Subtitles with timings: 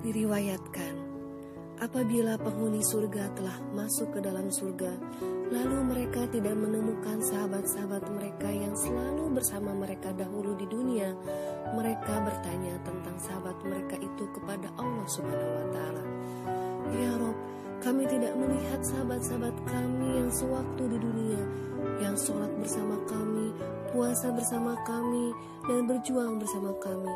[0.00, 0.96] Diriwayatkan,
[1.76, 4.96] apabila penghuni surga telah masuk ke dalam surga,
[5.52, 11.12] lalu mereka tidak menemukan sahabat-sahabat mereka yang selalu bersama mereka dahulu di dunia,
[11.76, 16.04] mereka bertanya tentang sahabat mereka itu kepada Allah Subhanahu wa taala.
[16.96, 17.36] Ya Rob,
[17.84, 21.42] kami tidak melihat sahabat-sahabat kami yang sewaktu di dunia,
[22.00, 23.52] yang sholat bersama kami,
[23.92, 25.36] puasa bersama kami,
[25.68, 27.12] dan berjuang bersama kami.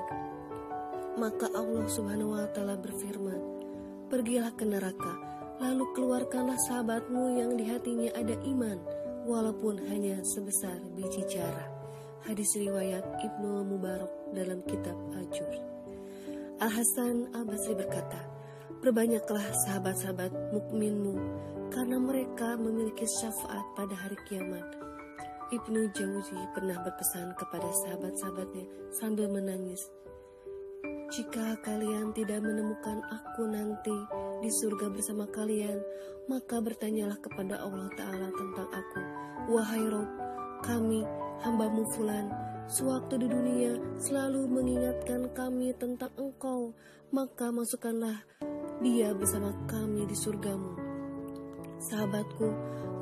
[1.14, 3.38] Maka Allah Subhanahu wa Ta'ala berfirman,
[4.10, 5.14] "Pergilah ke neraka,
[5.62, 8.82] lalu keluarkanlah sahabatmu yang di hatinya ada iman,
[9.22, 11.70] walaupun hanya sebesar biji jara."
[12.26, 15.54] Hadis riwayat Ibnu Mubarak dalam kitab Ajur.
[16.58, 18.18] Al Hasan Al Basri berkata,
[18.82, 21.14] "Perbanyaklah sahabat-sahabat mukminmu,
[21.70, 24.66] karena mereka memiliki syafaat pada hari kiamat."
[25.54, 29.84] Ibnu Jauzi pernah berpesan kepada sahabat-sahabatnya sambil menangis,
[31.14, 33.94] jika kalian tidak menemukan aku nanti
[34.42, 35.78] di surga bersama kalian,
[36.26, 39.00] maka bertanyalah kepada Allah Ta'ala tentang aku.
[39.54, 40.10] Wahai Rob,
[40.64, 41.06] kami,
[41.44, 42.32] hambamu Fulan,
[42.66, 46.74] sewaktu di dunia selalu mengingatkan kami tentang engkau,
[47.12, 48.24] maka masukkanlah
[48.82, 50.74] dia bersama kami di surgamu.
[51.78, 52.48] Sahabatku,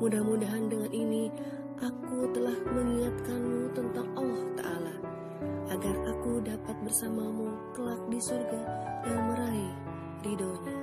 [0.03, 1.31] mudah-mudahan dengan ini
[1.81, 3.02] aku telah mengingatkanmu
[6.93, 8.61] bersamamu kelak di surga
[9.01, 9.73] dan meraih
[10.21, 10.77] ridhonya.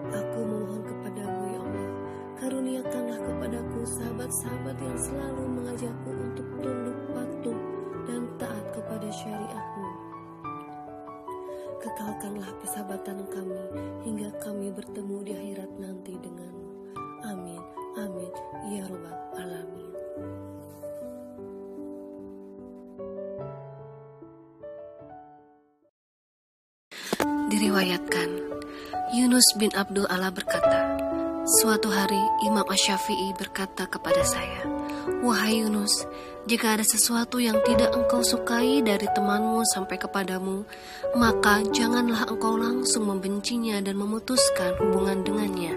[0.00, 1.88] Aku memohon kepadamu ya Allah,
[2.40, 7.58] karuniakanlah kepadaku sahabat-sahabat yang selalu mengajakku untuk tunduk patuh
[8.08, 9.88] dan taat kepada syariahmu.
[11.76, 13.60] Kekalkanlah persahabatan kami
[14.08, 16.96] hingga kami bertemu di akhirat nanti denganmu.
[17.28, 17.60] Amin,
[18.00, 18.32] amin,
[18.72, 19.61] ya Rabbal Alamin.
[27.52, 28.32] Diriwayatkan,
[29.12, 30.96] Yunus bin Abdul Allah berkata,
[31.60, 32.16] Suatu hari
[32.48, 34.64] Imam Ash-Syafi'i berkata kepada saya,
[35.20, 36.08] Wahai Yunus,
[36.48, 40.64] jika ada sesuatu yang tidak engkau sukai dari temanmu sampai kepadamu,
[41.12, 45.76] maka janganlah engkau langsung membencinya dan memutuskan hubungan dengannya.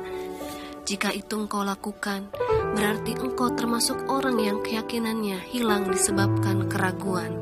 [0.87, 2.31] Jika itu engkau lakukan,
[2.71, 7.35] berarti engkau termasuk orang yang keyakinannya hilang disebabkan keraguan.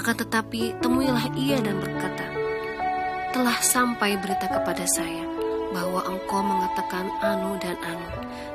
[0.00, 2.31] Akan tetapi, temuilah ia dan berkata,
[3.32, 5.24] telah sampai berita kepada saya
[5.72, 8.08] bahwa engkau mengatakan anu dan anu.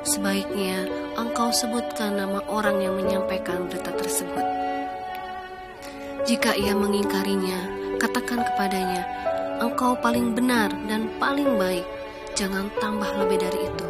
[0.06, 0.86] Sebaiknya
[1.18, 4.46] engkau sebutkan nama orang yang menyampaikan berita tersebut.
[6.30, 7.58] Jika ia mengingkarinya,
[7.98, 9.02] katakan kepadanya,
[9.58, 11.84] engkau paling benar dan paling baik.
[12.38, 13.88] Jangan tambah lebih dari itu.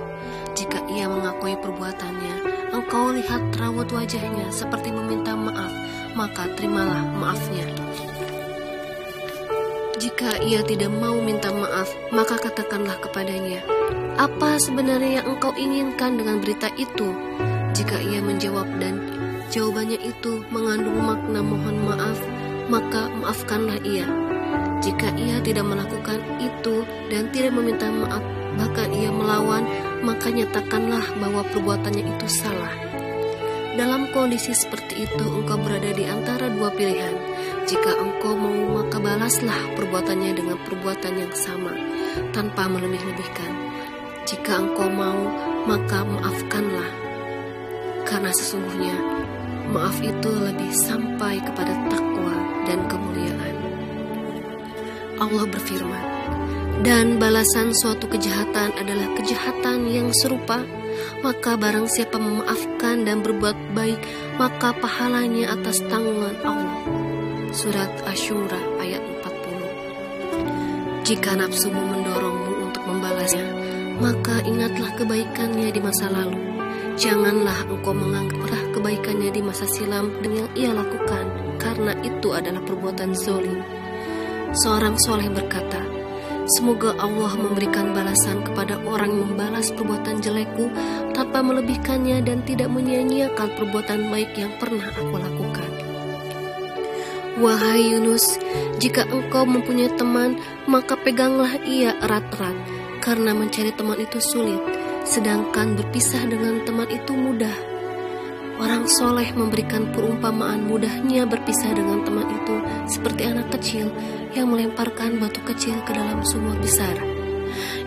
[0.57, 2.37] Jika ia mengakui perbuatannya,
[2.73, 5.71] engkau lihat rawat wajahnya seperti meminta maaf,
[6.17, 7.69] maka terimalah maafnya.
[10.19, 13.63] Jika ia tidak mau minta maaf, maka katakanlah kepadanya,
[14.19, 17.15] "Apa sebenarnya yang engkau inginkan dengan berita itu?"
[17.71, 18.99] Jika ia menjawab dan
[19.55, 22.19] jawabannya itu mengandung makna mohon maaf,
[22.67, 24.11] maka maafkanlah ia.
[24.83, 26.83] Jika ia tidak melakukan itu
[27.15, 28.27] dan tidak meminta maaf,
[28.59, 29.71] bahkan ia melawan,
[30.03, 32.75] maka nyatakanlah bahwa perbuatannya itu salah.
[33.79, 37.15] Dalam kondisi seperti itu, engkau berada di antara dua pilihan.
[37.69, 41.77] Jika engkau mau, maka balaslah perbuatannya dengan perbuatan yang sama,
[42.33, 43.53] tanpa melebih-lebihkan.
[44.25, 45.29] Jika engkau mau,
[45.69, 46.89] maka maafkanlah.
[48.09, 48.97] Karena sesungguhnya,
[49.69, 52.33] maaf itu lebih sampai kepada takwa
[52.65, 53.55] dan kemuliaan.
[55.21, 56.05] Allah berfirman,
[56.81, 60.65] dan balasan suatu kejahatan adalah kejahatan yang serupa
[61.21, 64.01] maka barang siapa memaafkan dan berbuat baik,
[64.39, 66.99] maka pahalanya atas tanggungan Allah.
[67.49, 73.49] Surat Ashura ayat 40 Jika nafsumu mendorongmu untuk membalasnya,
[74.05, 76.37] maka ingatlah kebaikannya di masa lalu.
[77.01, 83.65] Janganlah engkau menganggap kebaikannya di masa silam dengan ia lakukan, karena itu adalah perbuatan zolim.
[84.53, 85.81] Seorang soleh berkata,
[86.61, 90.69] Semoga Allah memberikan balasan kepada orang yang membalas perbuatan jelekku
[91.17, 95.88] tanpa melebihkannya dan tidak menyia-nyiakan perbuatan baik yang pernah aku lakukan.
[97.39, 98.35] Wahai Yunus,
[98.83, 102.59] jika engkau mempunyai teman, maka peganglah ia erat-erat,
[102.99, 104.59] karena mencari teman itu sulit,
[105.07, 107.55] sedangkan berpisah dengan teman itu mudah.
[108.59, 112.59] Orang soleh memberikan perumpamaan mudahnya berpisah dengan teman itu
[112.91, 113.87] seperti anak kecil
[114.35, 116.99] yang melemparkan batu kecil ke dalam sumur besar.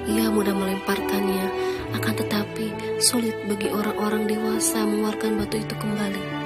[0.08, 1.46] Ia mudah melemparkannya,
[2.00, 2.72] akan tetapi
[3.04, 6.41] sulit bagi orang-orang dewasa mengeluarkan batu itu kembali.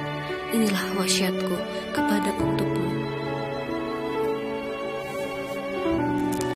[0.54, 1.56] Inilah wasiatku
[1.96, 3.05] kepada untukmu